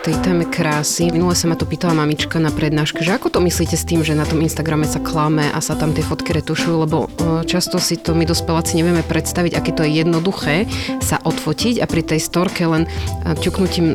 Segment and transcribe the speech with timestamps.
[0.00, 1.12] tej téme krásy.
[1.12, 4.16] Minule sa ma to pýtala mamička na prednáške, že ako to myslíte s tým, že
[4.16, 8.00] na tom Instagrame sa klame a sa tam tie fotky retušujú, lebo e, často si
[8.00, 10.64] to my dospeláci nevieme predstaviť, aké to je jednoduché
[11.04, 13.86] sa odfotiť a pri tej storke len e, ťuknutím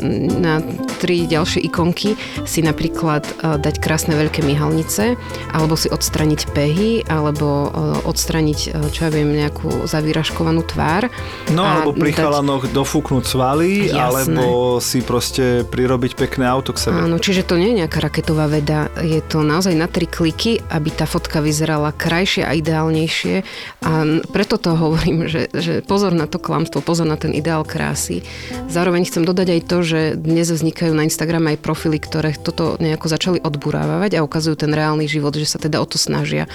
[0.46, 0.62] na
[1.02, 2.14] tri ďalšie ikonky
[2.46, 5.18] si napríklad e, dať krásne veľké myhalnice,
[5.58, 7.74] alebo si odstraniť pehy, alebo
[8.06, 8.60] odstraniť,
[8.94, 11.10] čo ja viem, nejakú zavíraškovanú tvár.
[11.50, 12.22] No alebo pri dať...
[12.22, 13.98] chalanoch dofúknuť svaly, Jasné.
[13.98, 17.00] alebo si proste prirobiť robiť pekné auto k sebe.
[17.00, 20.92] Áno, čiže to nie je nejaká raketová veda, je to naozaj na tri kliky, aby
[20.92, 23.36] tá fotka vyzerala krajšie a ideálnejšie
[23.88, 23.92] a
[24.36, 28.28] preto to hovorím, že, že pozor na to klamstvo, pozor na ten ideál krásy.
[28.68, 33.08] Zároveň chcem dodať aj to, že dnes vznikajú na Instagrame aj profily, ktoré toto nejako
[33.08, 36.50] začali odburávať a ukazujú ten reálny život, že sa teda o to snažia.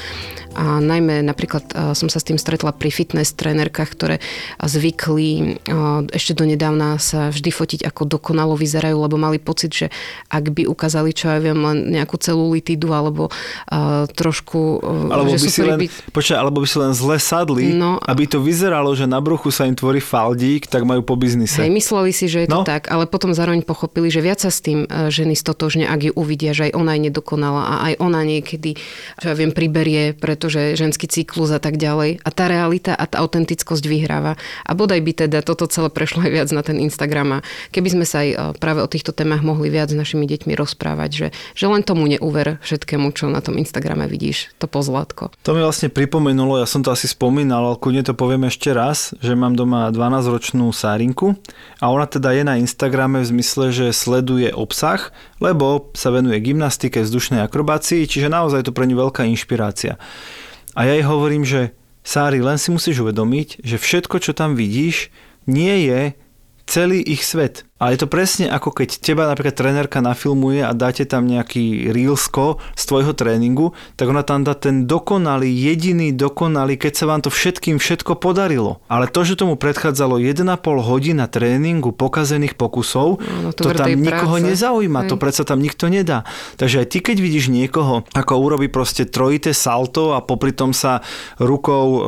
[0.58, 4.18] A najmä napríklad som sa s tým stretla pri fitness trénerkách, ktoré
[4.58, 5.62] zvykli
[6.10, 9.86] ešte donedávna sa vždy fotiť ako dokonalo vyzerajú, lebo mali pocit, že
[10.32, 13.30] ak by ukázali, čo ja viem, len nejakú celulitídu alebo
[14.16, 14.82] trošku...
[15.12, 15.92] Alebo, že by si len, byť...
[16.10, 19.68] počkaj, alebo by si len zle sadli, no, aby to vyzeralo, že na bruchu sa
[19.68, 21.60] im tvorí faldík, tak majú po biznise.
[21.60, 22.64] Hej, mysleli si, že je no?
[22.64, 26.10] to tak, ale potom zároveň pochopili, že viac sa s tým e, ženy stotožne, ak
[26.10, 28.80] ju uvidia, že aj ona je nedokonala a aj ona niekedy,
[29.20, 32.22] čo ja viem, priberie pretože ženský cyklus a tak ďalej.
[32.22, 34.38] A tá realita a tá autentickosť vyhráva.
[34.64, 37.40] A bodaj by teda toto celé prešlo aj viac na ten Instagram.
[37.40, 41.10] A keby sme sa aj práve o týchto témach mohli viac s našimi deťmi rozprávať,
[41.12, 45.28] že, že len tomu neuver všetkému, čo na tom Instagrame vidíš, to pozlátko.
[45.44, 49.12] To mi vlastne pripomenulo, ja som to asi spomínal, ale kľudne to poviem ešte raz,
[49.20, 51.36] že mám doma 12-ročnú Sárinku
[51.84, 55.12] a ona teda je na Instagrame v zmysle, že sleduje obsah,
[55.44, 60.00] lebo sa venuje gymnastike, vzdušnej akrobácii, čiže naozaj to pre ňu veľká inšpirácia.
[60.72, 65.12] A ja jej hovorím, že Sári, len si musíš uvedomiť, že všetko, čo tam vidíš,
[65.44, 66.16] nie je
[66.64, 67.68] celý ich svet.
[67.80, 72.60] Ale je to presne ako keď teba napríklad trénerka nafilmuje a dáte tam nejaký reelsko
[72.76, 77.32] z tvojho tréningu, tak ona tam dá ten dokonalý, jediný dokonalý, keď sa vám to
[77.32, 78.84] všetkým všetko podarilo.
[78.92, 80.44] Ale to, že tomu predchádzalo 1,5
[80.84, 84.48] hodina tréningu pokazených pokusov, no, to, to tam nikoho práce.
[84.52, 85.08] nezaujíma, Hej.
[85.08, 86.28] to predsa tam nikto nedá.
[86.60, 91.00] Takže aj ty, keď vidíš niekoho, ako urobí proste trojité salto a popri tom sa
[91.40, 92.00] rukou e,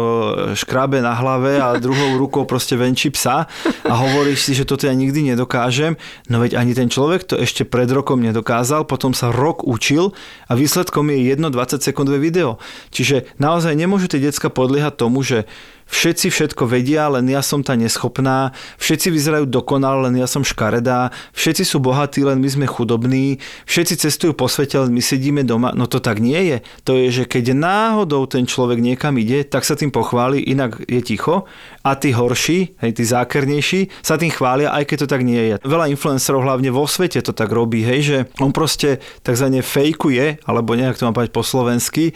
[0.53, 3.49] škrabe na hlave a druhou rukou proste venčí psa
[3.89, 5.95] a hovoríš si, že toto ja nikdy nedokážem dokážem,
[6.27, 10.11] no veď ani ten človek to ešte pred rokom nedokázal, potom sa rok učil
[10.51, 12.59] a výsledkom je jedno 20 sekundové video.
[12.91, 15.47] Čiže naozaj nemôžu tie decka podliehať tomu, že
[15.93, 21.13] všetci všetko vedia, len ja som tá neschopná, všetci vyzerajú dokonale, len ja som škaredá,
[21.37, 23.37] všetci sú bohatí, len my sme chudobní,
[23.69, 25.77] všetci cestujú po svete, len my sedíme doma.
[25.77, 26.57] No to tak nie je.
[26.89, 31.05] To je, že keď náhodou ten človek niekam ide, tak sa tým pochváli, inak je
[31.05, 31.45] ticho
[31.85, 35.55] a tí horší, hej, tí zákernejší sa tým chvália, aj keď to tak nie je.
[35.61, 40.73] Veľa influencerov hlavne vo svete to tak robí, hej, že on proste takzvané fejkuje, alebo
[40.73, 42.15] nejak to mám povedať po slovensky, e,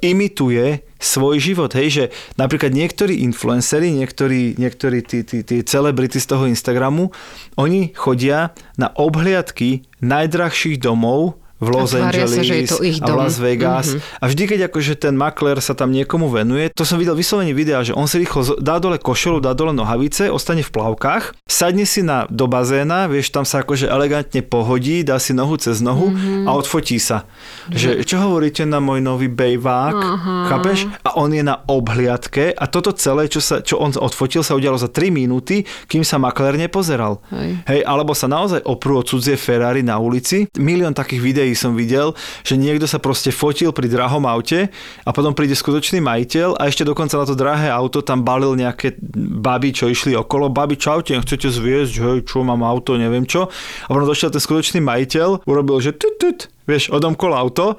[0.00, 1.74] imituje svoj život.
[1.74, 2.04] Hej, že
[2.38, 7.10] napríklad niektorí influenceri, niektorí, niektorí tí, tí, tí celebrity z toho Instagramu,
[7.58, 13.14] oni chodia na obhliadky najdrahších domov v Los Angeles sa, že je to ich dom.
[13.14, 13.86] a v Las Vegas.
[13.94, 14.18] Mm-hmm.
[14.18, 17.86] A vždy, keď akože ten makler sa tam niekomu venuje, to som videl vyslovene videa,
[17.86, 22.02] že on si rýchlo dá dole košelu, dá dole nohavice, ostane v plavkách, sadne si
[22.02, 26.50] na, do bazéna, vieš, tam sa akože elegantne pohodí, dá si nohu cez nohu mm-hmm.
[26.50, 27.22] a odfotí sa.
[27.22, 27.78] Mm-hmm.
[27.78, 30.50] Že čo hovoríte na môj nový bejvák, uh-huh.
[30.50, 30.90] chápeš?
[31.06, 34.80] A on je na obhliadke a toto celé, čo, sa, čo on odfotil, sa udialo
[34.80, 37.22] za 3 minúty, kým sa makler nepozeral.
[37.30, 37.62] Hej.
[37.68, 40.48] Hej, alebo sa naozaj oprú od cudzie Ferrari na ulici.
[40.58, 44.72] Milión takých videí videí som videl, že niekto sa proste fotil pri drahom aute
[45.04, 48.96] a potom príde skutočný majiteľ a ešte dokonca na to drahé auto tam balil nejaké
[49.44, 50.48] baby, čo išli okolo.
[50.48, 53.52] Babi, čaute, chcete zviesť, hej, čo mám auto, neviem čo.
[53.86, 57.76] A potom došiel ten skutočný majiteľ, urobil, že tut, tut, vieš, odomkol auto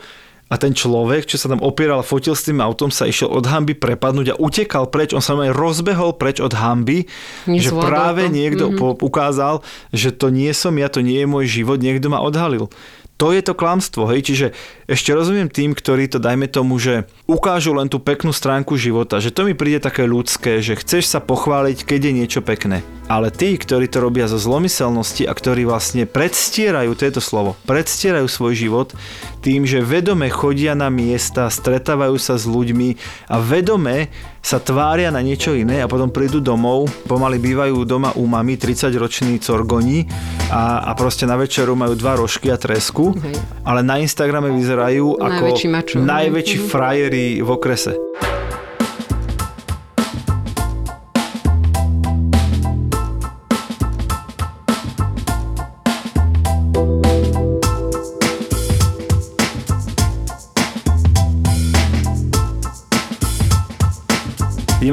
[0.53, 3.49] a ten človek, čo sa tam opieral a fotil s tým autom, sa išiel od
[3.49, 5.09] hamby prepadnúť a utekal preč.
[5.17, 7.09] On sa aj rozbehol preč od hamby,
[7.49, 8.33] že práve to.
[8.37, 9.01] niekto mm-hmm.
[9.01, 12.69] ukázal, že to nie som ja, to nie je môj život, niekto ma odhalil.
[13.18, 14.48] To je to klamstvo, hej, čiže
[14.89, 19.30] ešte rozumiem tým, ktorí to, dajme tomu, že ukážu len tú peknú stránku života, že
[19.30, 22.81] to mi príde také ľudské, že chceš sa pochváliť, keď je niečo pekné.
[23.07, 27.54] Ale tí, ktorí to robia zo zlomyselnosti a ktorí vlastne predstierajú, to je to slovo,
[27.69, 28.89] predstierajú svoj život
[29.43, 32.95] tým, že vedome chodia na miesta, stretávajú sa s ľuďmi
[33.27, 34.07] a vedome
[34.39, 39.37] sa tvária na niečo iné a potom prídu domov, pomaly bývajú doma u mami 30-roční
[39.37, 40.07] corgoni
[40.47, 43.35] a, a proste na večeru majú dva rožky a tresku, Hej.
[43.61, 45.95] ale na Instagrame vyzerajú ako Najväčší mačo.
[45.99, 46.67] najväčší Mhm.
[46.67, 47.93] frajeri v okrese.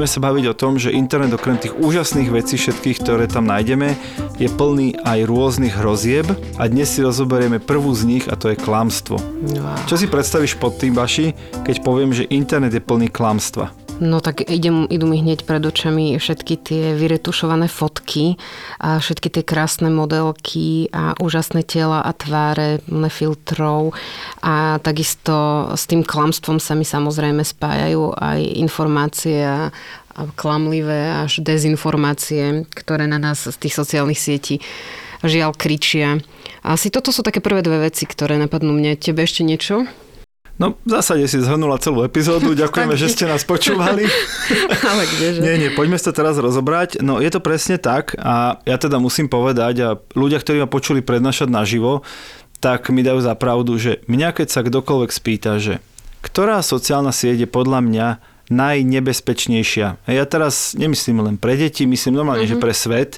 [0.01, 3.93] Ideme sa baviť o tom, že internet okrem tých úžasných vecí všetkých, ktoré tam nájdeme,
[4.41, 6.25] je plný aj rôznych hrozieb
[6.57, 9.21] a dnes si rozoberieme prvú z nich a to je klamstvo.
[9.85, 13.69] Čo si predstavíš pod tým, Baši, keď poviem, že internet je plný klamstva?
[14.01, 18.33] No tak idem, idú mi hneď pred očami všetky tie vyretušované fotky
[18.81, 22.81] a všetky tie krásne modelky a úžasné tela a tváre
[23.13, 23.93] filtrov
[24.41, 29.69] a takisto s tým klamstvom sa mi samozrejme spájajú aj informácie a,
[30.17, 34.65] a klamlivé až dezinformácie, ktoré na nás z tých sociálnych sietí
[35.21, 36.17] žiaľ kričia.
[36.65, 38.97] Asi toto sú také prvé dve veci, ktoré napadnú mne.
[38.97, 39.85] Tebe ešte niečo?
[40.61, 44.05] No, v zásade si zhrnula celú epizódu, ďakujeme, že ste nás počúvali.
[44.93, 45.41] Ale kdeže?
[45.41, 47.01] Nie, nie, poďme sa teraz rozobrať.
[47.01, 51.01] No, je to presne tak a ja teda musím povedať a ľudia, ktorí ma počuli
[51.01, 52.05] prednášať naživo,
[52.61, 55.81] tak mi dajú za pravdu, že mňa keď sa kdokoľvek spýta, že
[56.21, 58.07] ktorá sociálna sieť je podľa mňa
[58.53, 59.87] najnebezpečnejšia.
[60.05, 62.61] A ja teraz nemyslím len pre deti, myslím normálne, mm-hmm.
[62.61, 63.11] že pre svet.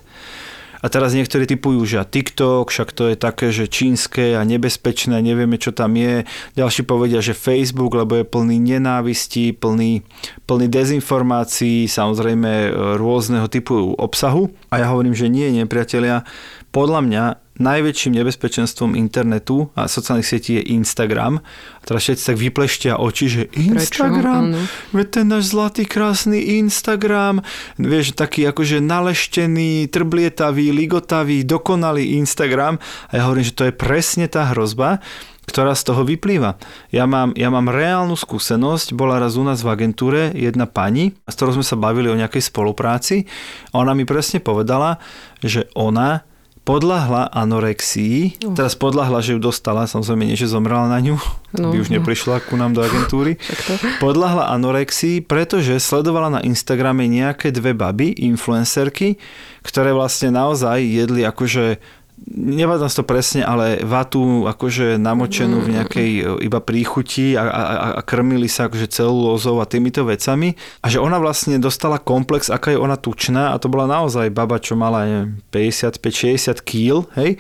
[0.84, 5.56] A teraz niektorí typujú, že TikTok, však to je také, že čínske a nebezpečné, nevieme,
[5.56, 6.28] čo tam je.
[6.60, 10.04] Ďalší povedia, že Facebook, lebo je plný nenávistí, plný,
[10.44, 12.70] plný dezinformácií, samozrejme e,
[13.00, 14.52] rôzneho typu obsahu.
[14.68, 16.28] A ja hovorím, že nie, nepriatelia.
[16.74, 17.24] Podľa mňa
[17.62, 21.38] najväčším nebezpečenstvom internetu a sociálnych sietí je Instagram.
[21.78, 24.58] A teraz všetci tak vypleštia oči, že Instagram,
[24.90, 27.46] veď ten náš zlatý krásny Instagram,
[27.78, 32.82] vieš, taký akože naleštený, trblietavý, ligotavý, dokonalý Instagram.
[33.14, 34.98] A ja hovorím, že to je presne tá hrozba,
[35.46, 36.58] ktorá z toho vyplýva.
[36.90, 41.38] Ja mám, ja mám reálnu skúsenosť, bola raz u nás v agentúre jedna pani, s
[41.38, 43.30] ktorou sme sa bavili o nejakej spolupráci
[43.76, 44.98] a ona mi presne povedala,
[45.44, 46.26] že ona
[46.64, 51.20] podľahla anorexii, teraz podľahla, že ju dostala, samozrejme nie, že zomrela na ňu,
[51.54, 52.02] No, by už no.
[52.02, 53.38] neprišla ku nám do agentúry.
[54.02, 59.22] Podľahla anorexii, pretože sledovala na Instagrame nejaké dve baby, influencerky,
[59.62, 61.78] ktoré vlastne naozaj jedli akože
[62.32, 67.62] nevadám to presne, ale vatu akože namočenú v nejakej e, iba príchuti a, a,
[68.00, 70.56] a krmili sa akože celulózou a týmito vecami.
[70.82, 74.58] A že ona vlastne dostala komplex, aká je ona tučná a to bola naozaj baba,
[74.58, 77.40] čo mala neviem, 55-60 kg, hej,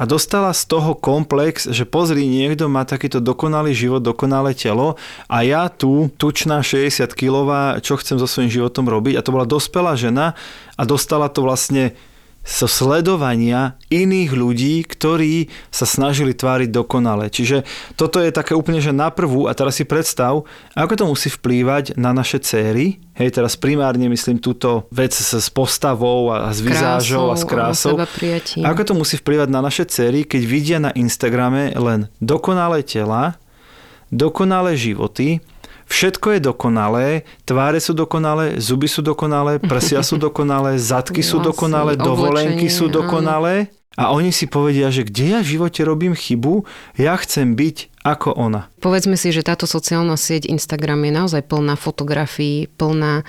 [0.00, 4.96] a dostala z toho komplex, že pozri, niekto má takýto dokonalý život, dokonalé telo
[5.28, 9.20] a ja tu, tučná 60 kilová, čo chcem so svojím životom robiť?
[9.20, 10.32] A to bola dospelá žena
[10.80, 11.92] a dostala to vlastne
[12.50, 17.30] zo sledovania iných ľudí, ktorí sa snažili tváriť dokonale.
[17.30, 17.62] Čiže
[17.94, 20.42] toto je také úplne, že na prvú, a teraz si predstav,
[20.74, 25.46] ako to musí vplývať na naše céry, hej, teraz primárne myslím túto vec s, s
[25.46, 27.94] postavou a s vizážou a s krásou.
[27.94, 28.66] Sebaprijatím.
[28.66, 33.38] Ako to musí vplyvať na naše céry, keď vidia na Instagrame len dokonalé tela,
[34.10, 35.38] dokonalé životy,
[35.90, 37.06] Všetko je dokonalé,
[37.42, 43.74] tváre sú dokonalé, zuby sú dokonalé, prsia sú dokonalé, zadky sú dokonalé, dovolenky sú dokonalé.
[43.98, 46.62] A oni si povedia, že kde ja v živote robím chybu,
[46.94, 48.70] ja chcem byť ako ona.
[48.80, 53.26] Povedzme si, že táto sociálna sieť Instagram je naozaj plná fotografií, plná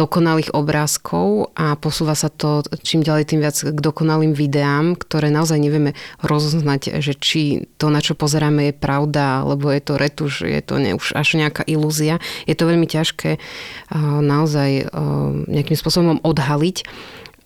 [0.00, 5.60] dokonalých obrázkov a posúva sa to čím ďalej tým viac k dokonalým videám, ktoré naozaj
[5.60, 5.92] nevieme
[6.24, 10.80] rozoznať, že či to, na čo pozeráme, je pravda, alebo je to retuš, je to
[10.80, 12.16] ne, už až nejaká ilúzia.
[12.48, 16.88] Je to veľmi ťažké uh, naozaj uh, nejakým spôsobom odhaliť.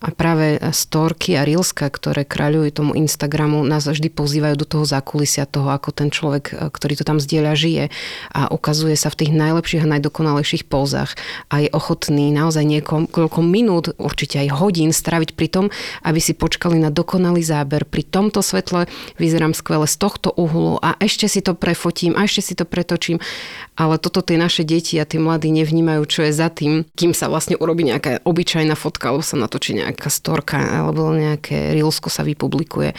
[0.06, 5.50] A práve storky a reelska, ktoré kráľujú tomu Instagramu, nás vždy pozývajú do toho zákulisia
[5.50, 7.84] toho, ako ten človek, e, ktorý to tam zdieľa, žije
[8.30, 11.18] a ukazuje sa v tých najlepších a najdokonalejších pózach
[11.50, 15.66] a je ochotný naozaj niekoľko minút, určite aj hodín straviť pri tom,
[16.06, 17.82] aby si počkali na dokonalý záber.
[17.82, 18.86] Pri tomto svetle
[19.18, 23.18] vyzerám skvele z tohto uhlu a ešte si to prefotím a ešte si to pretočím.
[23.74, 27.26] Ale toto tie naše deti a tí mladí nevnímajú, čo je za tým, kým sa
[27.26, 32.20] vlastne urobí nejaká obyčajná fotka alebo sa natočí nejaký nejaká storka alebo nejaké reelsko sa
[32.20, 32.92] vypublikuje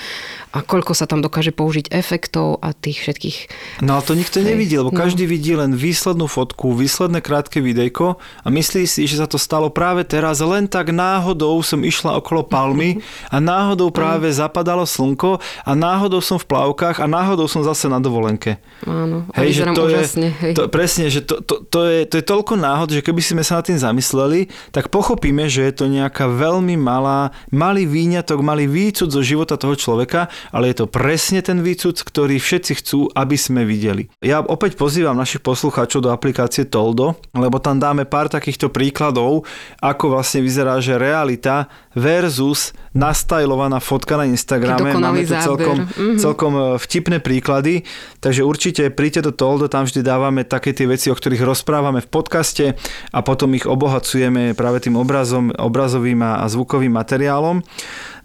[0.50, 3.38] a koľko sa tam dokáže použiť efektov a tých všetkých...
[3.86, 4.98] No ale to nikto nevidí, lebo no.
[4.98, 9.70] každý vidí len výslednú fotku, výsledné krátke videjko a myslí si, že sa to stalo
[9.70, 12.98] práve teraz, len tak náhodou som išla okolo palmy
[13.30, 18.01] a náhodou práve zapadalo slnko a náhodou som v plavkách a náhodou som zase na
[18.01, 18.58] dovolenke.
[18.89, 20.54] Áno, hej, že to úžasne, je, hej.
[20.58, 23.62] To, presne, že to, to, to, je, to je toľko náhod, že keby sme sa
[23.62, 29.10] nad tým zamysleli, tak pochopíme, že je to nejaká veľmi malá, malý výňatok, malý výcud
[29.10, 33.62] zo života toho človeka ale je to presne ten výcud, ktorý všetci chcú, aby sme
[33.67, 34.07] videli.
[34.24, 39.46] Ja opäť pozývam našich poslucháčov do aplikácie Toldo, lebo tam dáme pár takýchto príkladov,
[39.81, 41.67] ako vlastne vyzerá, že realita
[41.98, 44.93] versus nastajlovaná fotka na Instagrame.
[44.93, 46.17] Máme tu celkom, mm-hmm.
[46.22, 47.86] celkom e, vtipné príklady,
[48.22, 52.10] takže určite príďte do Toldo, tam vždy dávame také tie veci, o ktorých rozprávame v
[52.10, 52.65] podcaste
[53.13, 57.63] a potom ich obohacujeme práve tým obrazom, obrazovým a zvukovým materiálom.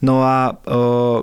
[0.02, 0.58] No a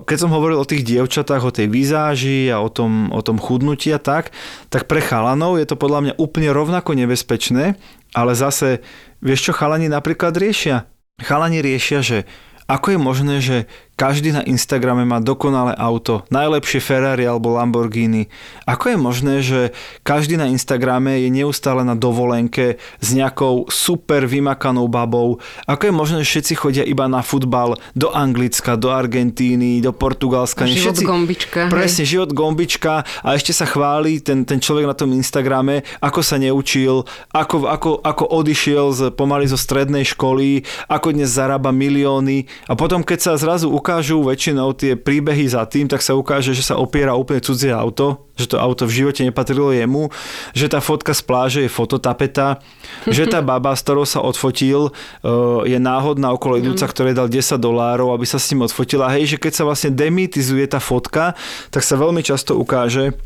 [0.08, 3.92] keď som hovoril o tých dievčatách, o tej výzáži a o tom, o tom chudnutí
[3.92, 4.32] a tak,
[4.72, 7.76] tak pre chalanov je to podľa mňa úplne rovnako nebezpečné,
[8.16, 8.80] ale zase,
[9.20, 10.88] vieš čo chalani napríklad riešia?
[11.20, 12.24] Chalani riešia, že
[12.70, 13.58] ako je možné, že
[14.00, 18.32] každý na Instagrame má dokonalé auto, najlepšie Ferrari alebo Lamborghini.
[18.64, 19.76] Ako je možné, že
[20.08, 25.44] každý na Instagrame je neustále na dovolenke s nejakou super vymakanou babou?
[25.68, 30.64] Ako je možné, že všetci chodia iba na futbal do Anglicka, do Argentíny, do Portugalska?
[30.64, 31.60] Život všetci, gombička.
[31.68, 32.12] Presne, hej.
[32.16, 37.04] život gombička a ešte sa chváli ten, ten človek na tom Instagrame, ako sa neučil,
[37.36, 43.04] ako, ako, ako odišiel z, pomaly zo strednej školy, ako dnes zarába milióny a potom
[43.04, 46.78] keď sa zrazu ukáže ukážu väčšinou tie príbehy za tým, tak sa ukáže, že sa
[46.78, 50.14] opiera úplne cudzie auto, že to auto v živote nepatrilo jemu,
[50.54, 52.62] že tá fotka z pláže je fototapeta,
[53.10, 56.92] že tá baba, s ktorou sa odfotil, eh, je náhodná okolo idúca, mm.
[56.94, 59.10] ktoré dal 10 dolárov, aby sa s ním odfotila.
[59.10, 61.34] Hej, že keď sa vlastne demitizuje tá fotka,
[61.74, 63.18] tak sa veľmi často ukáže,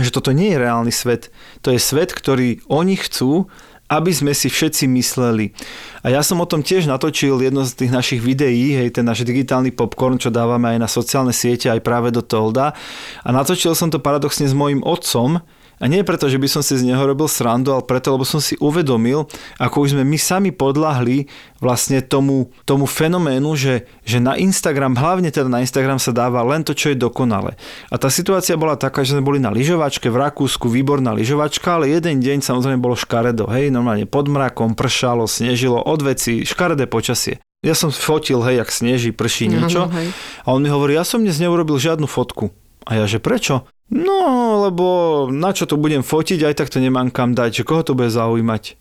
[0.00, 1.28] že toto nie je reálny svet.
[1.60, 3.52] To je svet, ktorý oni chcú
[3.86, 5.54] aby sme si všetci mysleli.
[6.02, 9.22] A ja som o tom tiež natočil jedno z tých našich videí, hej, ten náš
[9.22, 12.74] digitálny popcorn, čo dávame aj na sociálne siete, aj práve do Tolda.
[13.22, 15.38] A natočil som to paradoxne s mojim otcom,
[15.76, 18.40] a nie preto, že by som si z neho robil srandu, ale preto, lebo som
[18.40, 19.28] si uvedomil,
[19.60, 21.28] ako už sme my sami podľahli
[21.60, 26.64] vlastne tomu, tomu fenoménu, že, že na Instagram, hlavne teda na Instagram sa dáva len
[26.64, 27.60] to, čo je dokonale.
[27.92, 31.92] A tá situácia bola taká, že sme boli na lyžovačke v Rakúsku, výborná lyžovačka, ale
[31.92, 37.36] jeden deň samozrejme bolo škaredo, hej, normálne pod mrakom, pršalo, snežilo, od veci, škaredé počasie.
[37.60, 39.92] Ja som fotil, hej, jak sneží, prší niečo.
[39.92, 40.12] Aha,
[40.44, 42.52] a on mi hovorí, ja som dnes neurobil žiadnu fotku.
[42.86, 43.66] A ja, že prečo?
[43.86, 44.86] No, lebo
[45.30, 48.10] na čo to budem fotiť, aj tak to nemám kam dať, že koho to bude
[48.10, 48.74] zaujímať.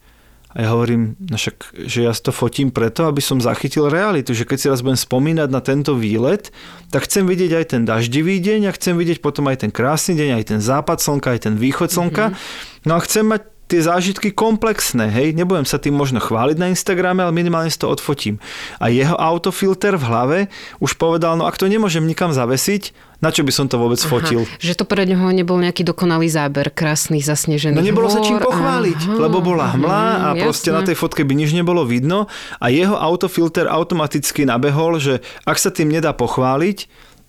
[0.56, 4.48] A ja hovorím, no však, že ja to fotím preto, aby som zachytil realitu, že
[4.48, 6.48] keď si raz budem spomínať na tento výlet,
[6.96, 10.40] tak chcem vidieť aj ten daždivý deň a chcem vidieť potom aj ten krásny deň,
[10.40, 12.32] aj ten západ slnka, aj ten východ slnka.
[12.32, 12.88] Mm-hmm.
[12.88, 17.26] No a chcem mať tie zážitky komplexné, hej, nebudem sa tým možno chváliť na Instagrame,
[17.26, 18.38] ale minimálne si to odfotím.
[18.78, 20.38] A jeho autofilter v hlave
[20.78, 22.94] už povedal, no ak to nemôžem nikam zavesiť,
[23.26, 24.46] na čo by som to vôbec Aha, fotil?
[24.62, 28.38] Že to pre neho nebol nejaký dokonalý záber, krásny, zasnežený No nebolo hor, sa čím
[28.38, 30.44] pochváliť, aha, lebo bola hmla a jasné.
[30.46, 32.30] proste na tej fotke by nič nebolo vidno
[32.62, 36.86] a jeho autofilter automaticky nabehol, že ak sa tým nedá pochváliť,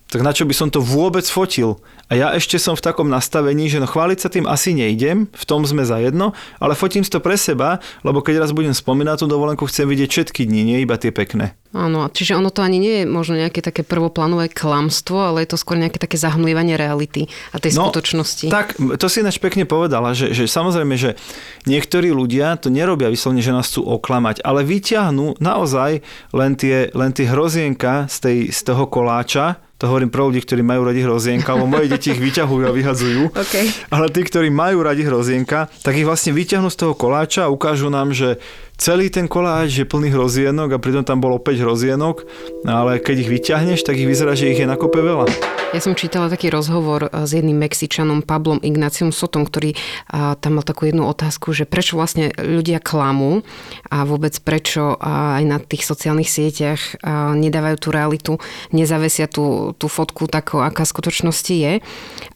[0.06, 1.82] tak na čo by som to vôbec fotil?
[2.06, 5.44] A ja ešte som v takom nastavení, že no chváliť sa tým asi nejdem, v
[5.44, 9.22] tom sme za jedno, ale fotím si to pre seba, lebo keď raz budem spomínať
[9.22, 11.58] tú dovolenku, chcem vidieť všetky dni, nie iba tie pekné.
[11.74, 15.58] Áno, čiže ono to ani nie je možno nejaké také prvoplánové klamstvo, ale je to
[15.58, 18.54] skôr nejaké také zahmlievanie reality a tej no, skutočnosti.
[18.54, 21.18] Tak, to si ináč pekne povedala, že, že samozrejme, že
[21.66, 27.10] niektorí ľudia to nerobia vyslovne, že nás chcú oklamať, ale vyťahnú naozaj len tie, len
[27.10, 31.52] tie hrozienka z, tej, z toho koláča, to hovorím pro ľudí, ktorí majú radi hrozienka,
[31.52, 33.32] lebo moje deti ich vyťahujú a vyhadzujú.
[33.32, 33.72] Okay.
[33.88, 37.88] Ale tí, ktorí majú radi hrozienka, tak ich vlastne vyťahnú z toho koláča a ukážu
[37.88, 38.36] nám, že
[38.76, 42.28] celý ten koláč je plný hrozienok a pritom tam bolo 5 hrozienok,
[42.68, 45.28] ale keď ich vyťahneš, tak ich vyzerá, že ich je nakope veľa.
[45.74, 49.74] Ja som čítala taký rozhovor s jedným Mexičanom Pablom Ignacium Sotom, ktorý
[50.14, 53.42] tam mal takú jednu otázku, že prečo vlastne ľudia klamú
[53.90, 57.02] a vôbec prečo aj na tých sociálnych sieťach
[57.34, 58.32] nedávajú tú realitu,
[58.70, 61.72] nezavesia tú, tú fotku takou, aká skutočnosti je.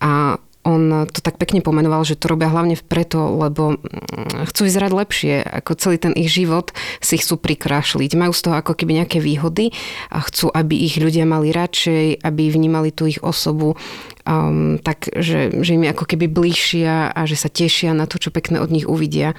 [0.02, 4.92] A on to tak pekne pomenoval, že to robia hlavne preto, lebo mm, chcú vyzerať
[4.92, 8.12] lepšie, ako celý ten ich život si chcú prikrášliť.
[8.12, 9.72] Majú z toho ako keby nejaké výhody
[10.12, 13.80] a chcú, aby ich ľudia mali radšej, aby vnímali tú ich osobu
[14.26, 18.20] um, tak, že, že im je ako keby bližšia a že sa tešia na to,
[18.20, 19.36] čo pekné od nich uvidia.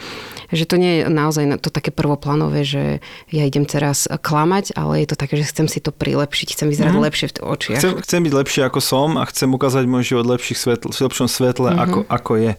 [0.51, 2.83] Že to nie je naozaj to také prvoplánové, že
[3.31, 6.93] ja idem teraz klamať, ale je to také, že chcem si to prilepšiť, chcem vyzerať
[6.93, 7.03] mm.
[7.07, 7.79] lepšie v očiach.
[7.79, 11.27] Chcem, chcem byť lepšie ako som a chcem ukázať môj život lepších svetl, v lepšom
[11.31, 11.83] svetle, mm-hmm.
[11.83, 12.51] ako, ako je.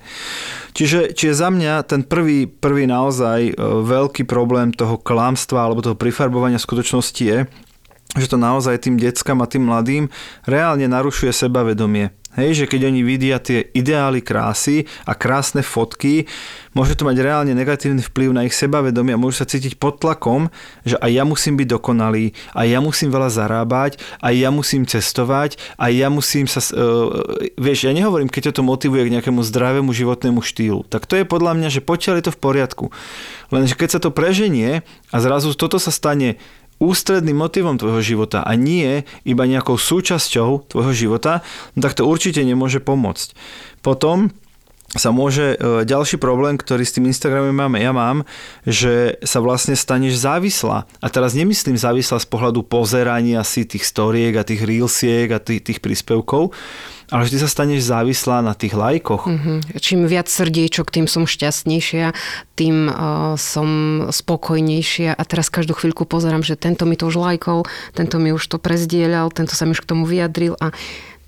[0.72, 5.96] Čiže, čiže za mňa ten prvý, prvý naozaj e, veľký problém toho klamstva alebo toho
[5.98, 7.44] prifarbovania skutočnosti je,
[8.12, 10.12] že to naozaj tým deckám a tým mladým
[10.44, 12.12] reálne narušuje sebavedomie.
[12.32, 16.24] Hej, že keď oni vidia tie ideály krásy a krásne fotky,
[16.72, 20.48] môže to mať reálne negatívny vplyv na ich sebavedomie a môžu sa cítiť pod tlakom,
[20.80, 25.60] že aj ja musím byť dokonalý, aj ja musím veľa zarábať, aj ja musím cestovať,
[25.76, 26.64] aj ja musím sa...
[26.72, 30.88] Uh, vieš, ja nehovorím, keď to motivuje k nejakému zdravému životnému štýlu.
[30.88, 32.84] Tak to je podľa mňa, že potiaľ je to v poriadku.
[33.52, 34.80] Lenže keď sa to preženie
[35.12, 36.40] a zrazu toto sa stane
[36.82, 41.46] ústredným motivom tvojho života a nie iba nejakou súčasťou tvojho života,
[41.78, 43.38] no tak to určite nemôže pomôcť.
[43.86, 44.34] Potom
[44.92, 48.28] sa môže, e, ďalší problém, ktorý s tým Instagramom máme, ja mám,
[48.68, 50.84] že sa vlastne staneš závislá.
[51.00, 55.64] A teraz nemyslím závislá z pohľadu pozerania si tých storiek a tých reelsiek a tých,
[55.64, 56.52] tých príspevkov,
[57.08, 59.28] ale vždy sa staneš závislá na tých lajkoch.
[59.28, 59.80] Mm-hmm.
[59.80, 62.12] Čím viac srdiečok, tým som šťastnejšia,
[62.56, 63.68] tým uh, som
[64.08, 68.44] spokojnejšia a teraz každú chvíľku pozerám, že tento mi to už lajkol, tento mi už
[68.48, 70.72] to prezdielal, tento sa mi už k tomu vyjadril a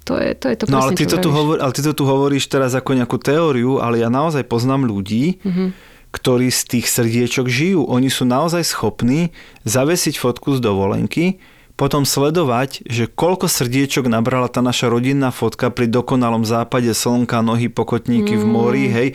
[0.05, 2.05] to je to, je to No ale ty, to tu hovor, ale ty to tu
[2.05, 5.69] hovoríš teraz ako nejakú teóriu, ale ja naozaj poznám ľudí, mm-hmm.
[6.13, 7.89] ktorí z tých srdiečok žijú.
[7.89, 9.33] Oni sú naozaj schopní
[9.65, 11.41] zavesiť fotku z dovolenky,
[11.75, 17.67] potom sledovať, že koľko srdiečok nabrala tá naša rodinná fotka pri dokonalom západe slnka, nohy,
[17.67, 18.41] pokotníky mm.
[18.41, 19.09] v mori, hej,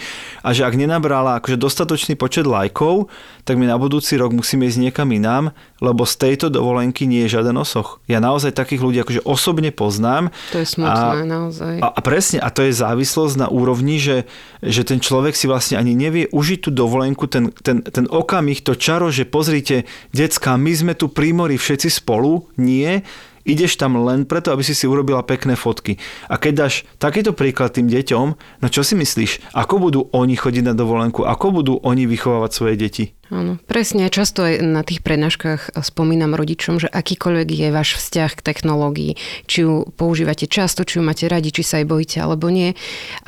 [0.44, 3.08] a že ak nenabrala akože dostatočný počet lajkov,
[3.48, 7.40] tak my na budúci rok musíme ísť niekam inám, lebo z tejto dovolenky nie je
[7.40, 8.04] žiaden osoch.
[8.12, 10.36] Ja naozaj takých ľudí akože osobne poznám.
[10.52, 11.74] To je smutné, a, naozaj.
[11.80, 14.28] A, a presne, a to je závislosť na úrovni, že,
[14.60, 18.76] že ten človek si vlastne ani nevie užiť tú dovolenku, ten, ten, ten okamih, to
[18.76, 23.02] čaro, že pozrite, decka, my sme tu pri mori všetci spolu, nie,
[23.50, 25.98] ideš tam len preto, aby si si urobila pekné fotky.
[26.30, 29.56] A keď dáš takýto príklad tým deťom, no čo si myslíš?
[29.58, 31.26] Ako budú oni chodiť na dovolenku?
[31.26, 33.06] Ako budú oni vychovávať svoje deti?
[33.30, 34.10] Áno, presne.
[34.10, 39.14] Často aj na tých prednáškach spomínam rodičom, že akýkoľvek je váš vzťah k technológii,
[39.46, 42.74] či ju používate často, či ju máte radi, či sa aj bojíte alebo nie.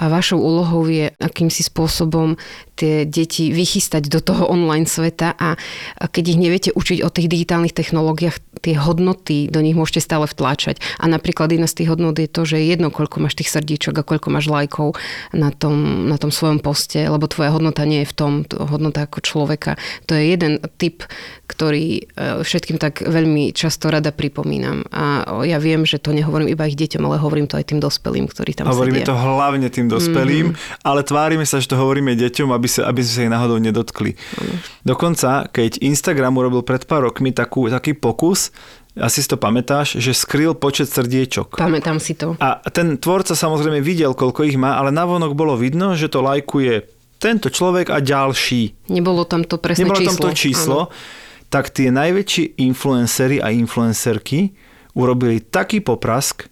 [0.01, 2.33] A vašou úlohou je akýmsi spôsobom
[2.73, 5.53] tie deti vychystať do toho online sveta a
[6.01, 10.79] keď ich neviete učiť o tých digitálnych technológiách, tie hodnoty do nich môžete stále vtláčať.
[11.01, 14.01] A napríklad jedna z tých hodnot je to, že je jedno, koľko máš tých srdíčok
[14.01, 14.95] a koľko máš lajkov
[15.33, 18.31] na tom, na tom svojom poste, lebo tvoja hodnota nie je v tom,
[18.69, 21.03] hodnota ako človeka to je jeden typ,
[21.47, 24.87] ktorý e, všetkým tak veľmi často rada pripomínam.
[24.91, 28.27] A ja viem, že to nehovorím iba ich deťom, ale hovorím to aj tým dospelým,
[28.27, 29.11] ktorí tam Hovoríme sedia.
[29.11, 30.87] to hlavne tým dospelým, mm-hmm.
[30.87, 34.15] ale tvárime sa, že to hovoríme deťom, aby, sa, aby sme sa ich náhodou nedotkli.
[34.15, 34.57] Mm.
[34.87, 38.50] Dokonca, keď Instagram urobil pred pár rokmi takú, taký pokus,
[38.99, 41.55] asi si to pamätáš, že skryl počet srdiečok.
[41.55, 42.35] Pamätám si to.
[42.43, 46.99] A ten tvorca samozrejme videl, koľko ich má, ale navonok bolo vidno, že to lajkuje
[47.21, 48.91] tento človek a ďalší.
[48.91, 50.11] Nebolo tam to presné Nebolo číslo.
[50.11, 50.79] tam to číslo.
[50.89, 51.49] Áno.
[51.51, 54.51] Tak tie najväčší influencery a influencerky
[54.95, 56.47] urobili taký poprask,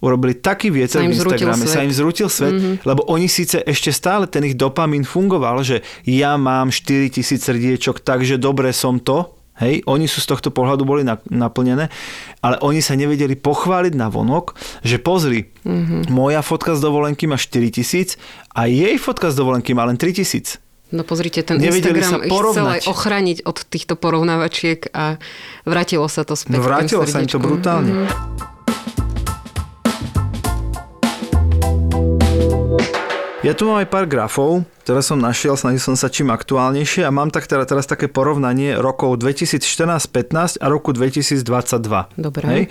[0.00, 2.88] urobili taký viecer v Instagrame, sa im zrútil svet, mm-hmm.
[2.88, 8.40] lebo oni síce ešte stále ten ich dopamín fungoval, že ja mám 4000 srdiečok, takže
[8.40, 11.00] dobre som to, Hej, oni sú z tohto pohľadu boli
[11.32, 11.88] naplnené,
[12.44, 14.52] ale oni sa nevedeli pochváliť na vonok,
[14.84, 16.12] že pozri, mm-hmm.
[16.12, 18.20] moja fotka z dovolenky má 4000
[18.52, 20.60] a jej fotka z dovolenky má len 3000.
[20.86, 25.18] No pozrite, ten Nevedeli Instagram ich chcel aj ochrániť od týchto porovnávačiek a
[25.66, 26.60] vrátilo sa to späť.
[26.60, 28.06] No vrátilo sa im to brutálne.
[28.06, 28.35] Mm-hmm.
[33.44, 37.12] Ja tu mám aj pár grafov, ktoré som našiel, snažil som sa čím aktuálnejšie a
[37.12, 41.44] mám tak teda teraz také porovnanie rokov 2014-15 a roku 2022.
[42.16, 42.44] Dobre.
[42.48, 42.62] Hej?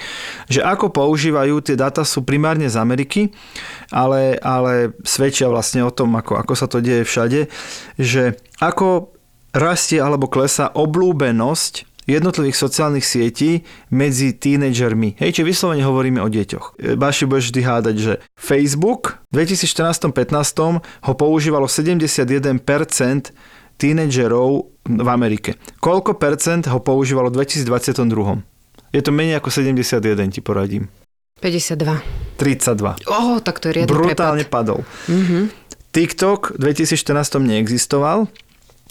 [0.50, 3.30] Že ako používajú, tie dáta sú primárne z Ameriky,
[3.94, 7.46] ale, ale svedčia vlastne o tom, ako, ako sa to deje všade,
[8.02, 9.14] že ako
[9.54, 15.18] rastie alebo klesá oblúbenosť jednotlivých sociálnych sietí medzi tínedžermi.
[15.18, 16.78] Hej, či vyslovene hovoríme o deťoch.
[16.78, 22.62] E, Baši budeš vždy hádať, že Facebook v 2014-15 ho používalo 71%
[23.76, 24.50] tínedžerov
[24.86, 25.58] v Amerike.
[25.82, 28.96] Koľko percent ho používalo v 2022?
[28.96, 30.00] Je to menej ako 71,
[30.32, 30.88] ti poradím.
[31.44, 32.40] 52.
[32.40, 33.12] 32.
[33.12, 34.56] Oh, tak to je riadny Brutálne prepad.
[34.56, 34.80] padol.
[35.12, 35.44] Mm-hmm.
[35.92, 38.28] TikTok v 2014 neexistoval,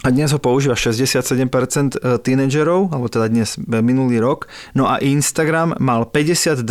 [0.02, 4.50] a dnes ho používa 67% e, tínedžerov, alebo teda dnes e, minulý rok.
[4.74, 6.66] No a Instagram mal 52%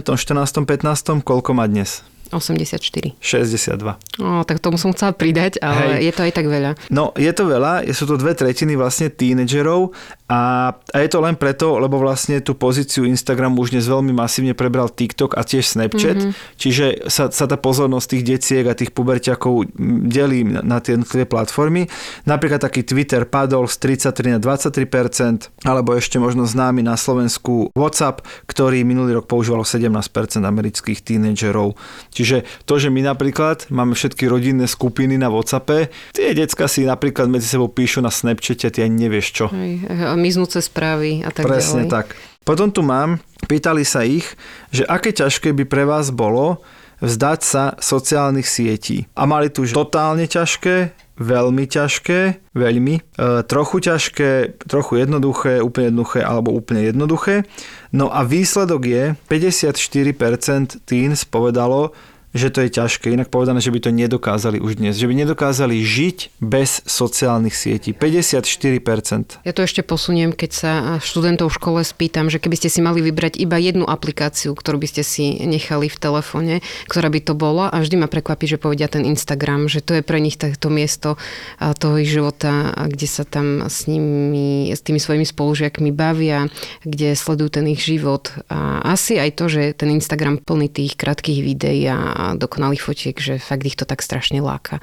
[0.00, 0.64] v tom 14.
[0.64, 1.20] 15.
[1.20, 2.00] Koľko má dnes?
[2.30, 3.14] 84.
[3.18, 4.22] 62.
[4.22, 6.10] O, tak tomu som chcela pridať, ale Hej.
[6.10, 6.70] je to aj tak veľa.
[6.90, 9.94] No, je to veľa, sú to dve tretiny vlastne tínedžerov
[10.26, 14.58] a, a je to len preto, lebo vlastne tú pozíciu Instagramu už dnes veľmi masívne
[14.58, 16.58] prebral TikTok a tiež Snapchat, mm-hmm.
[16.58, 19.70] čiže sa, sa tá pozornosť tých detiek a tých puberťakov
[20.10, 21.86] delí na, na tie jednotlivé platformy.
[22.26, 28.26] Napríklad taký Twitter padol z 33 na 23%, alebo ešte možno známy na Slovensku WhatsApp,
[28.50, 29.94] ktorý minulý rok používalo 17%
[30.42, 31.78] amerických tínedžerov.
[32.16, 37.28] Čiže to, že my napríklad máme všetky rodinné skupiny na WhatsAppe, tie decka si napríklad
[37.28, 39.44] medzi sebou píšu na Snapchate, ty ani nevieš čo.
[39.52, 39.84] Hej,
[40.16, 41.92] miznúce správy a tak Presne ďalej.
[41.92, 42.06] tak.
[42.46, 44.24] Potom tu mám, pýtali sa ich,
[44.72, 46.64] že aké ťažké by pre vás bolo
[47.04, 49.04] vzdať sa sociálnych sietí.
[49.12, 53.02] A mali tu totálne ťažké, veľmi ťažké, veľmi, e,
[53.48, 57.48] trochu ťažké, trochu jednoduché, úplne jednoduché alebo úplne jednoduché.
[57.92, 61.96] No a výsledok je, 54% teens povedalo,
[62.36, 63.10] že to je ťažké.
[63.10, 64.96] Inak povedané, že by to nedokázali už dnes.
[65.00, 67.96] Že by nedokázali žiť bez sociálnych sietí.
[67.96, 69.42] 54%.
[69.42, 73.00] Ja to ešte posuniem, keď sa študentov v škole spýtam, že keby ste si mali
[73.00, 76.54] vybrať iba jednu aplikáciu, ktorú by ste si nechali v telefóne,
[76.86, 80.02] ktorá by to bola a vždy ma prekvapí, že povedia ten Instagram, že to je
[80.04, 81.16] pre nich to miesto
[81.58, 86.50] toho ich života, kde sa tam s nimi, s tými svojimi spolužiakmi bavia,
[86.84, 88.28] kde sledujú ten ich život.
[88.52, 93.38] A asi aj to, že ten Instagram plný tých krátkých videí a dokonalých fotiek, že
[93.38, 94.82] fakt ich to tak strašne láka.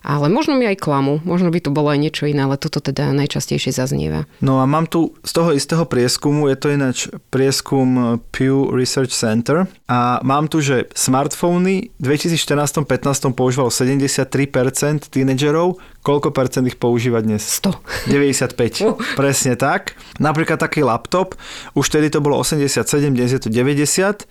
[0.00, 3.12] Ale možno mi aj klamu, možno by to bolo aj niečo iné, ale toto teda
[3.12, 4.24] najčastejšie zaznieva.
[4.40, 9.68] No a mám tu z toho istého prieskumu, je to ináč prieskum Pew Research Center
[9.90, 17.42] a mám tu, že smartfóny v 2014-15 používalo 73% tínedžerov, koľko percent ich používa dnes?
[17.42, 18.08] 100.
[18.08, 18.96] 95.
[19.20, 19.98] Presne tak.
[20.22, 21.34] Napríklad taký laptop,
[21.74, 24.24] už vtedy to bolo 87, dnes je to 90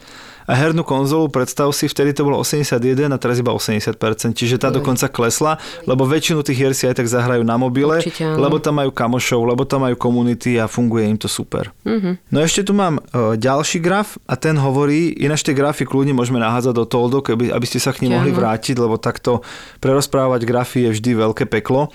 [0.47, 2.79] a hernú konzolu, predstav si, vtedy to bolo 81
[3.11, 3.99] a teraz iba 80%,
[4.31, 8.23] čiže tá dokonca klesla, lebo väčšinu tých hier si aj tak zahrajú na mobile, Určite
[8.23, 8.47] áno.
[8.47, 11.75] lebo tam majú kamošov, lebo tam majú komunity a funguje im to super.
[11.83, 12.31] Mhm.
[12.31, 16.39] No ešte tu mám e, ďalší graf a ten hovorí, ináč tie grafy kľudne môžeme
[16.39, 19.43] nahádzať do Toldo, keby, aby ste sa k nim mohli vrátiť, lebo takto
[19.83, 21.91] prerozprávať grafy je vždy veľké peklo.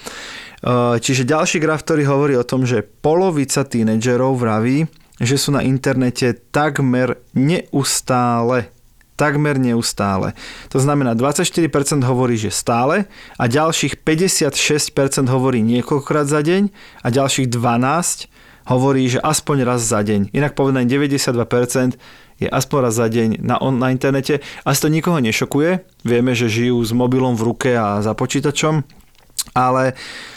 [0.61, 4.87] E, Čiže ďalší graf, ktorý hovorí o tom, že polovica tínedžerov vraví,
[5.23, 8.69] že sú na internete takmer neustále
[9.13, 10.35] takmer neustále.
[10.75, 13.07] To znamená, 24% hovorí, že stále
[13.39, 18.27] a ďalších 56% hovorí niekoľkokrát za deň a ďalších 12
[18.67, 20.35] hovorí, že aspoň raz za deň.
[20.35, 21.95] Inak povedané 92%
[22.43, 24.43] je aspoň raz za deň na, on, na internete.
[24.67, 25.87] Asi to nikoho nešokuje.
[26.03, 28.83] Vieme, že žijú s mobilom v ruke a za počítačom.
[29.55, 29.95] Ale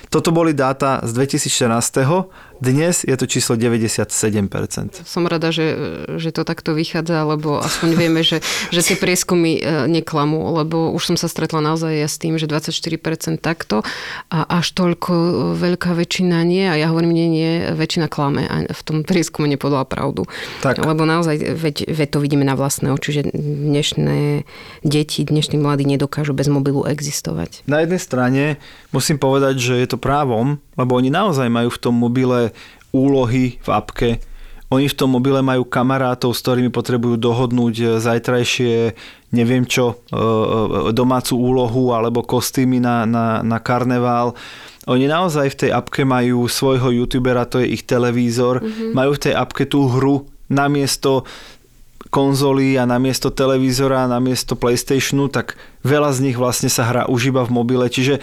[0.10, 2.55] toto boli dáta z 2014.
[2.64, 5.04] Dnes je to číslo 97%.
[5.04, 5.76] Som rada, že,
[6.16, 8.40] že to takto vychádza, lebo aspoň vieme, že,
[8.72, 12.48] že tie prieskumy e, neklamú, lebo už som sa stretla naozaj ja s tým, že
[12.48, 13.84] 24% takto
[14.32, 15.14] a až toľko
[15.60, 19.84] veľká väčšina nie a ja hovorím, nie, nie, väčšina klame a v tom prieskume nepodala
[19.84, 20.24] pravdu.
[20.64, 20.80] Tak.
[20.80, 24.48] Lebo naozaj, veď, veď to vidíme na vlastné oči, že dnešné
[24.88, 27.68] deti, dnešní mladí nedokážu bez mobilu existovať.
[27.68, 28.44] Na jednej strane
[28.96, 32.52] musím povedať, že je to právom, lebo oni naozaj majú v tom mobile
[32.96, 34.10] úlohy v apke.
[34.74, 38.98] Oni v tom mobile majú kamarátov, s ktorými potrebujú dohodnúť e, zajtrajšie,
[39.30, 44.34] neviem čo, e, e, domácu úlohu alebo kostýmy na, na, na karneval.
[44.90, 48.92] Oni naozaj v tej apke majú svojho youtubera, to je ich televízor, mm-hmm.
[48.98, 51.30] majú v tej apke tú hru namiesto
[52.10, 57.42] konzoly a namiesto televízora, namiesto Playstationu, tak veľa z nich vlastne sa hrá už iba
[57.46, 57.86] v mobile.
[57.90, 58.22] Čiže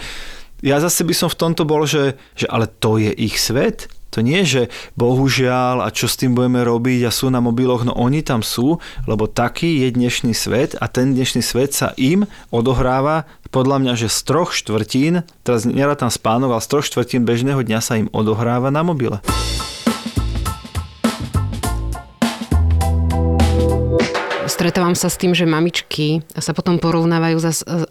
[0.63, 3.91] ja zase by som v tomto bol, že, že ale to je ich svet.
[4.13, 7.97] To nie že bohužiaľ a čo s tým budeme robiť a sú na mobiloch, no
[7.97, 8.77] oni tam sú,
[9.09, 14.13] lebo taký je dnešný svet a ten dnešný svet sa im odohráva podľa mňa, že
[14.13, 18.69] z troch štvrtín, teraz nerátam spánok, ale z troch štvrtín bežného dňa sa im odohráva
[18.69, 19.17] na mobile.
[24.63, 27.35] Stretávam sa s tým, že mamičky sa potom porovnávajú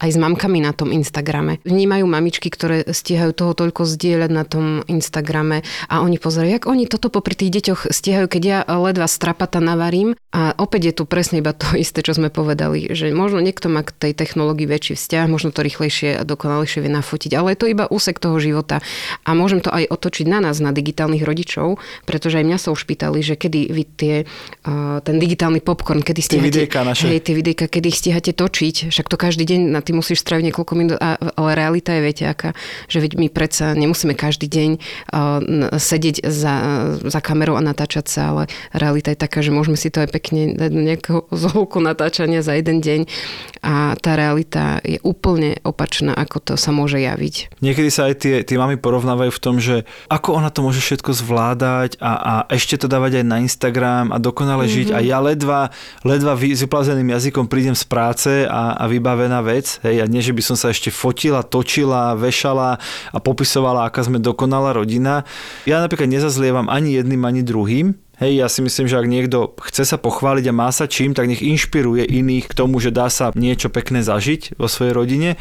[0.01, 1.61] aj s mamkami na tom Instagrame.
[1.69, 6.89] Vnímajú mamičky, ktoré stíhajú toho toľko zdieľať na tom Instagrame a oni pozerajú, jak oni
[6.89, 10.17] toto popri tých deťoch stíhajú, keď ja ledva strapata navarím.
[10.33, 13.85] A opäť je tu presne iba to isté, čo sme povedali, že možno niekto má
[13.85, 17.67] k tej technológii väčší vzťah, možno to rýchlejšie a dokonalejšie vie nafotiť, ale je to
[17.69, 18.81] iba úsek toho života.
[19.29, 21.77] A môžem to aj otočiť na nás, na digitálnych rodičov,
[22.09, 24.17] pretože aj mňa sa už pýtali, že kedy vy tie,
[24.65, 27.11] uh, ten digitálny popcorn, kedy ste Videjka naše.
[27.11, 30.55] Hej, tie videjka, kedy ich stíhate točiť, však to každý deň na tým musíš stráviť
[30.55, 32.55] niekoľko minút, a, ale realita je, viete, aká,
[32.87, 36.55] že veď my predsa nemusíme každý deň uh, sedieť za,
[37.03, 40.55] za kamerou a natáčať sa, ale realita je taká, že môžeme si to aj pekne
[40.55, 43.11] dať do nejakého zholku natáčania za jeden deň
[43.67, 47.59] a tá realita je úplne opačná, ako to sa môže javiť.
[47.59, 51.11] Niekedy sa aj tie, tie mami porovnávajú v tom, že ako ona to môže všetko
[51.11, 54.79] zvládať a, a ešte to dávať aj na Instagram a dokonale mm-hmm.
[54.79, 55.75] žiť a ja ledva,
[56.07, 59.81] ledva s vyplazeným jazykom prídem z práce a, a vybavená vec.
[59.83, 62.79] Hej, a nie, že by som sa ešte fotila, točila, vešala
[63.11, 65.25] a popisovala, aká sme dokonalá rodina.
[65.65, 67.97] Ja napríklad nezazlievam ani jedným, ani druhým.
[68.23, 71.27] Hej, ja si myslím, že ak niekto chce sa pochváliť a má sa čím, tak
[71.27, 75.35] nech inšpiruje iných k tomu, že dá sa niečo pekné zažiť vo svojej rodine,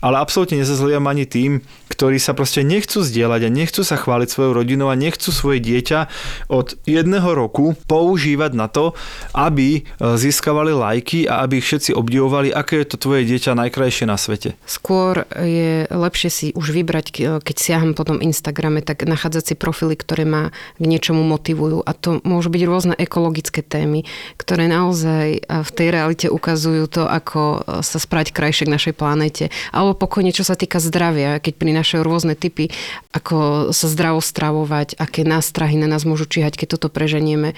[0.00, 1.60] ale absolútne nezazliam ani tým,
[2.02, 6.10] ktorí sa proste nechcú zdieľať a nechcú sa chváliť svojou rodinou a nechcú svoje dieťa
[6.50, 8.98] od jedného roku používať na to,
[9.38, 14.10] aby e, získavali lajky a aby ich všetci obdivovali, aké je to tvoje dieťa najkrajšie
[14.10, 14.58] na svete.
[14.66, 19.94] Skôr je lepšie si už vybrať, keď siaham po tom Instagrame, tak nachádzať si profily,
[19.94, 20.50] ktoré ma
[20.82, 24.02] k niečomu motivujú a to môžu byť rôzne ekologické témy,
[24.42, 29.54] ktoré naozaj v tej realite ukazujú to, ako sa sprať krajšie k našej planete.
[29.70, 31.52] Alebo pokojne, čo sa týka zdravia, keď
[31.92, 32.72] prinášajú rôzne typy,
[33.12, 37.52] ako sa zdravo stravovať, aké nástrahy na nás môžu číhať, keď toto preženieme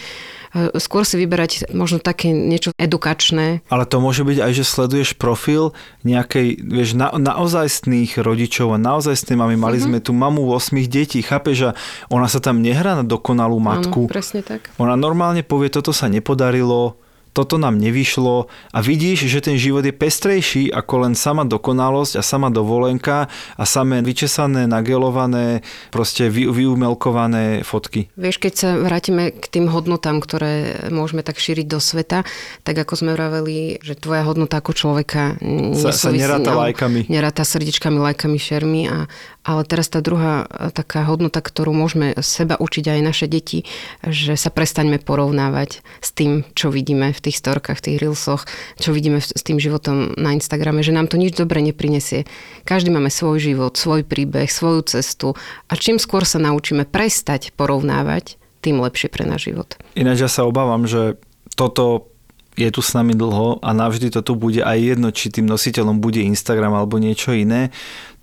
[0.79, 3.67] skôr si vyberať možno také niečo edukačné.
[3.67, 5.75] Ale to môže byť aj, že sleduješ profil
[6.07, 9.59] nejakej, vieš, na, naozajstných rodičov a naozajstné mamy.
[9.59, 9.91] Mali uh-huh.
[9.91, 11.69] sme tu mamu 8 detí, chápeš, že
[12.07, 14.07] ona sa tam nehrá na dokonalú matku.
[14.07, 14.71] Áno, presne tak.
[14.79, 17.03] Ona normálne povie, toto sa nepodarilo,
[17.35, 22.23] toto nám nevyšlo a vidíš, že ten život je pestrejší ako len sama dokonalosť a
[22.23, 23.27] sama dovolenka
[23.59, 28.15] a samé vyčesané, nagelované, proste vy, vyumelkované fotky.
[28.15, 32.23] Vieš, keď sa vrátime k tým hodnotám, ktoré môžeme tak šíriť do sveta,
[32.63, 35.35] tak ako sme vraveli, že tvoja hodnota ako človeka
[35.75, 37.11] sa, sa neráta lajkami.
[37.11, 39.11] Neráta srdiečkami, lajkami, šermi a,
[39.45, 43.69] ale teraz tá druhá taká hodnota, ktorú môžeme seba učiť aj naše deti,
[44.01, 48.49] že sa prestaňme porovnávať s tým, čo vidíme v tých storkách, v tých reelsoch,
[48.81, 52.25] čo vidíme s tým životom na Instagrame, že nám to nič dobre neprinesie.
[52.65, 55.37] Každý máme svoj život, svoj príbeh, svoju cestu
[55.69, 59.77] a čím skôr sa naučíme prestať porovnávať, tým lepšie pre náš život.
[59.93, 61.21] Ináč ja sa obávam, že
[61.53, 62.09] toto
[62.57, 65.99] je tu s nami dlho a navždy to tu bude aj jedno, či tým nositeľom
[65.99, 67.75] bude Instagram alebo niečo iné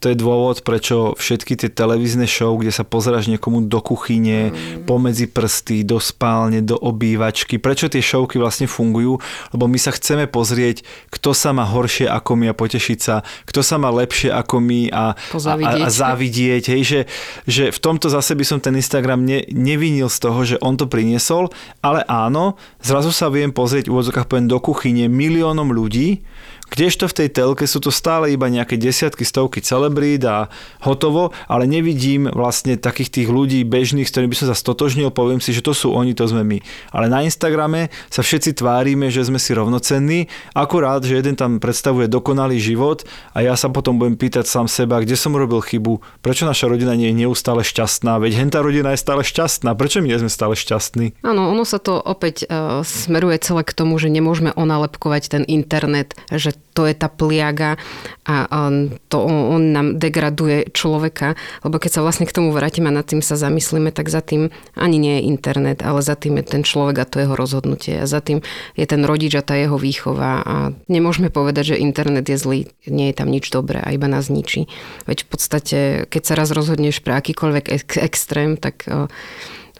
[0.01, 4.89] to je dôvod, prečo všetky tie televízne show, kde sa pozeráš niekomu do kuchyne, mm.
[4.89, 9.21] pomedzi prsty, do spálne, do obývačky, prečo tie showky vlastne fungujú,
[9.53, 10.81] lebo my sa chceme pozrieť,
[11.13, 14.89] kto sa má horšie ako my a potešiť sa, kto sa má lepšie ako my
[14.89, 16.73] a, a, a závidieť.
[16.73, 17.01] Hej, že,
[17.45, 20.89] že v tomto zase by som ten Instagram ne, nevinil z toho, že on to
[20.89, 21.53] priniesol,
[21.85, 26.25] ale áno, zrazu sa viem pozrieť v úvodzokách poviem do kuchyne miliónom ľudí,
[26.71, 30.47] Kdežto v tej telke sú to stále iba nejaké desiatky, stovky celebrít a
[30.79, 35.43] hotovo, ale nevidím vlastne takých tých ľudí bežných, s ktorými by som sa stotožnil, poviem
[35.43, 36.63] si, že to sú oni, to sme my.
[36.95, 42.07] Ale na Instagrame sa všetci tvárime, že sme si rovnocenní, akurát, že jeden tam predstavuje
[42.07, 43.03] dokonalý život
[43.35, 46.95] a ja sa potom budem pýtať sám seba, kde som urobil chybu, prečo naša rodina
[46.95, 50.55] nie je neustále šťastná, veď hentá rodina je stále šťastná, prečo my nie sme stále
[50.55, 51.19] šťastní?
[51.27, 56.15] Áno, ono sa to opäť uh, smeruje celé k tomu, že nemôžeme onalepkovať ten internet,
[56.31, 57.75] že to je tá pliaga
[58.23, 61.35] a on, to, on nám degraduje človeka,
[61.67, 64.53] lebo keď sa vlastne k tomu vrátime a nad tým sa zamyslíme, tak za tým
[64.77, 68.05] ani nie je internet, ale za tým je ten človek a to jeho rozhodnutie a
[68.07, 68.39] za tým
[68.79, 70.55] je ten rodič a tá jeho výchova a
[70.87, 74.71] nemôžeme povedať, že internet je zlý, nie je tam nič dobré a iba nás ničí.
[75.09, 78.87] Veď v podstate, keď sa raz rozhodneš pre akýkoľvek ex- extrém, tak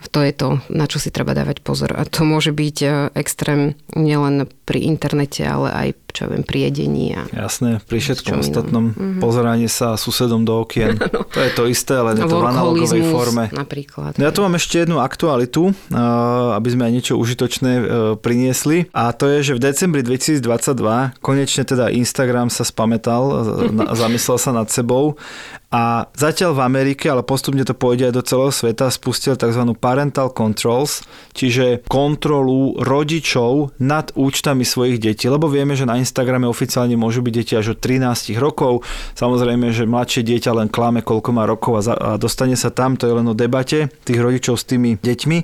[0.10, 1.94] to je to, na čo si treba dávať pozor.
[1.94, 2.78] A to môže byť
[3.14, 7.12] extrém nielen pri internete, ale aj čo viem, pri jedení.
[7.12, 9.20] A Jasné, pri všetkom ostatnom mm-hmm.
[9.20, 10.96] pozeranie sa susedom do okien.
[11.12, 11.28] no.
[11.28, 13.52] To je to isté, ale je to v analogovej forme.
[13.52, 14.16] Napríklad.
[14.16, 16.00] Ja tu mám ešte jednu aktualitu, e,
[16.56, 17.84] aby sme aj niečo užitočné e,
[18.16, 18.88] priniesli.
[18.96, 23.44] A to je, že v decembri 2022 konečne teda Instagram sa spametal,
[24.00, 25.20] zamyslel sa nad sebou
[25.72, 29.64] a zatiaľ v Amerike, ale postupne to pôjde aj do celého sveta, spustil tzv.
[29.80, 31.00] parental controls,
[31.32, 37.34] čiže kontrolu rodičov nad účtami svojich detí, lebo vieme, že na Instagrame oficiálne môžu byť
[37.34, 38.84] deti až od 13 rokov.
[39.16, 42.98] Samozrejme, že mladšie dieťa len klame, koľko má rokov a, za, a dostane sa tam,
[42.98, 45.38] to je len o debate tých rodičov s tými deťmi.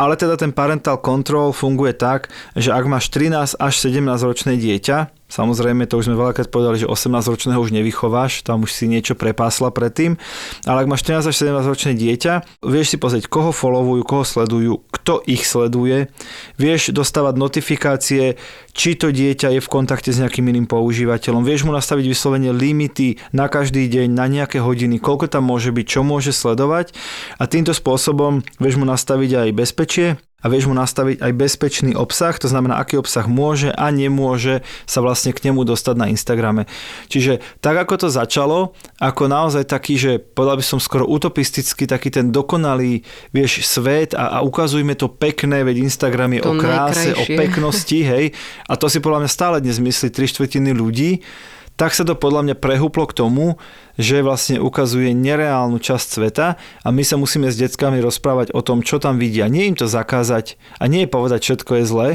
[0.00, 5.19] Ale teda ten parental control funguje tak, že ak máš 13 až 17 ročné dieťa,
[5.30, 9.70] Samozrejme, to už sme veľakrát povedali, že 18-ročného už nevychováš, tam už si niečo prepásla
[9.70, 10.18] predtým.
[10.66, 14.82] Ale ak máš 14 až 17 ročné dieťa, vieš si pozrieť, koho followujú, koho sledujú,
[14.90, 16.10] kto ich sleduje,
[16.58, 18.34] vieš dostávať notifikácie,
[18.72, 21.42] či to dieťa je v kontakte s nejakým iným používateľom.
[21.42, 25.86] Vieš mu nastaviť vyslovene limity na každý deň, na nejaké hodiny, koľko tam môže byť,
[25.86, 26.94] čo môže sledovať
[27.38, 30.06] a týmto spôsobom vieš mu nastaviť aj bezpečie,
[30.40, 35.04] a vieš mu nastaviť aj bezpečný obsah, to znamená, aký obsah môže a nemôže sa
[35.04, 36.64] vlastne k nemu dostať na Instagrame.
[37.12, 42.08] Čiže tak, ako to začalo, ako naozaj taký, že povedal by som skoro utopisticky, taký
[42.08, 43.04] ten dokonalý,
[43.36, 47.20] vieš, svet a, a ukazujme to pekné, veď Instagram je to o kráse, najkrajšie.
[47.20, 48.24] o peknosti, hej,
[48.70, 51.26] a to si podľa mňa stále dnes myslí tri štvrtiny ľudí,
[51.74, 53.56] tak sa to podľa mňa prehúplo k tomu,
[53.96, 58.84] že vlastne ukazuje nereálnu časť sveta a my sa musíme s deckami rozprávať o tom,
[58.84, 59.48] čo tam vidia.
[59.48, 62.08] Nie im to zakázať a nie je povedať, všetko je zlé,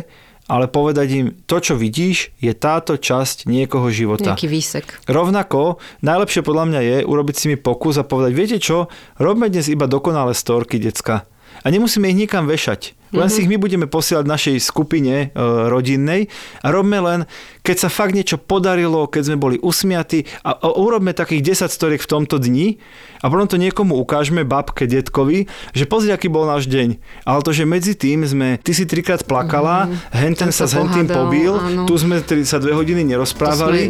[0.45, 4.37] ale povedať im, to, čo vidíš, je táto časť niekoho života.
[4.37, 4.85] Nejaký výsek.
[5.09, 9.65] Rovnako, najlepšie podľa mňa je urobiť si mi pokus a povedať, viete čo, robme dnes
[9.65, 11.25] iba dokonalé storky, decka.
[11.65, 12.93] A nemusíme ich nikam vešať.
[13.15, 13.31] Len mm-hmm.
[13.31, 16.27] si ich my budeme posielať našej skupine e, rodinnej
[16.61, 17.19] a robme len,
[17.65, 22.01] keď sa fakt niečo podarilo, keď sme boli usmiatí a, a urobme takých 10 storiek
[22.05, 22.77] v tomto dni
[23.25, 27.01] a potom to niekomu ukážeme, babke, detkovi, že pozri, aký bol náš deň.
[27.25, 30.13] Ale to, že medzi tým sme, ty si trikrát plakala, mm-hmm.
[30.13, 31.89] henten sa, sa s hentým pobil, áno.
[31.89, 33.89] tu sme sa dve hodiny nerozprávali.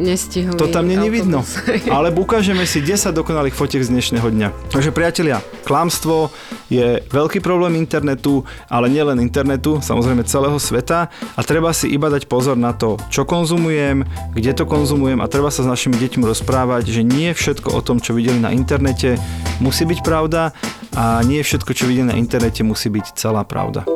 [0.55, 1.43] To, to tam není vidno.
[1.95, 4.71] Ale ukážeme si 10 dokonalých fotiek z dnešného dňa.
[4.71, 6.31] Takže priatelia, klamstvo
[6.71, 12.25] je veľký problém internetu, ale nielen internetu, samozrejme celého sveta a treba si iba dať
[12.25, 13.27] pozor na to, čo
[13.65, 14.05] konzumujem,
[14.37, 17.97] kde to konzumujem a treba sa s našimi deťmi rozprávať, že nie všetko o tom,
[17.97, 19.17] čo videli na internete,
[19.57, 20.53] musí byť pravda
[20.93, 23.89] a nie všetko, čo videli na internete, musí byť celá pravda.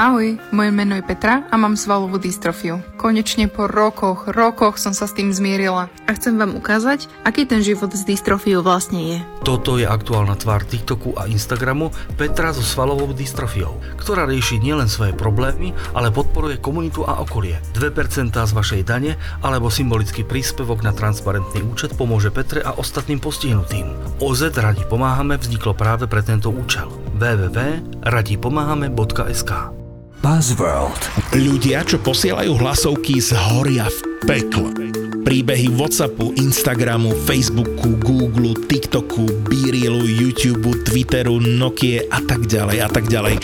[0.00, 2.93] Ahoj, moje meno je Petra a mám svalovú dystrofiu.
[3.04, 7.60] Konečne po rokoch, rokoch som sa s tým zmierila a chcem vám ukázať, aký ten
[7.60, 9.20] život s dystrofiou vlastne je.
[9.44, 15.12] Toto je aktuálna tvár TikToku a Instagramu Petra so svalovou dystrofiou, ktorá rieši nielen svoje
[15.12, 17.60] problémy, ale podporuje komunitu a okolie.
[17.76, 24.16] 2% z vašej dane alebo symbolický príspevok na transparentný účet pomôže Petre a ostatným postihnutým.
[24.24, 26.88] OZ Radi pomáhame vzniklo práve pre tento účel.
[27.20, 29.84] www.radipomáhame.sk
[30.24, 31.04] Buzzworld.
[31.36, 34.72] Ľudia, čo posielajú hlasovky z horia v pekle.
[35.20, 43.04] Príbehy Whatsappu, Instagramu, Facebooku, Google, TikToku, Beerilu, YouTube, Twitteru, Nokia a tak ďalej a tak
[43.12, 43.36] ďalej.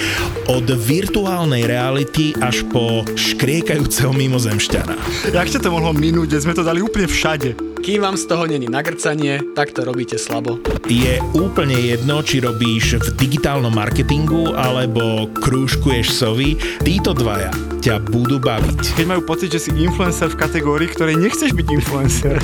[0.48, 4.96] Od virtuálnej reality až po škriekajúceho mimozemšťana.
[5.36, 7.69] Jak ťa to mohlo minúť, sme to dali úplne všade.
[7.80, 10.60] Kým vám z toho není nagrcanie, tak to robíte slabo.
[10.84, 17.48] Je úplne jedno, či robíš v digitálnom marketingu alebo krúžkuješ sovy, títo dvaja
[17.80, 18.92] ťa budú baviť.
[18.92, 22.36] Keď majú pocit, že si influencer v kategórii, ktorej nechceš byť influencer.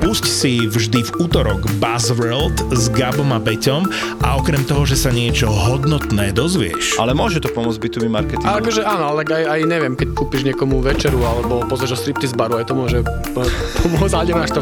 [0.00, 3.84] Pusť si vždy v útorok Buzzworld s Gabom a Beťom
[4.24, 6.96] a okrem toho, že sa niečo hodnotné dozvieš.
[6.96, 8.48] Ale môže to pomôcť byť marketing.
[8.48, 12.32] Ale akože áno, ale aj, aj neviem, keď kúpiš niekomu večeru alebo pozrieš o striptease
[12.32, 12.98] baru, aj to môže
[13.84, 14.61] pomôcť, ale máš to